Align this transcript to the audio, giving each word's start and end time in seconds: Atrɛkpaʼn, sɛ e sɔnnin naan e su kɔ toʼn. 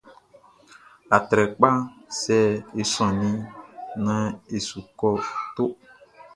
Atrɛkpaʼn, 1.15 1.77
sɛ 2.19 2.37
e 2.79 2.83
sɔnnin 2.93 3.35
naan 4.03 4.27
e 4.55 4.57
su 4.67 4.79
kɔ 4.99 5.09
toʼn. 5.55 5.73